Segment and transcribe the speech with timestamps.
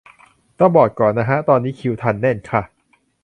[0.59, 2.61] ต้องบอกก่อนนะฮะ ตอนนี้คิวทันแน่นค่ะ